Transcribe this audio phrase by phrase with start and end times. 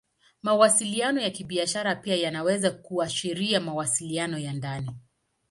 [0.43, 4.91] Mawasiliano ya Kibiashara pia yanaweza kuashiria mawasiliano ya ndani.